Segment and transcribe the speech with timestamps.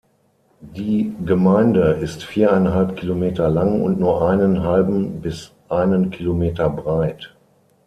[0.63, 7.35] Die Gemeinde ist viereinhalb Kilometer lang und nur einen halben bis einen Kilometer breit.